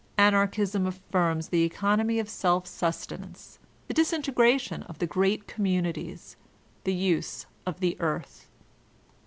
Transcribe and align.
Anarchism 0.17 0.87
affirms 0.87 1.49
the 1.49 1.61
economy 1.61 2.17
of 2.17 2.27
self 2.27 2.65
sustenance, 2.65 3.59
the 3.87 3.93
disintegration 3.93 4.81
of 4.89 4.97
the 4.97 5.05
great 5.05 5.45
communities, 5.45 6.37
the 6.85 6.93
use 6.95 7.45
of 7.67 7.81
the 7.81 7.95
earth. 8.01 8.49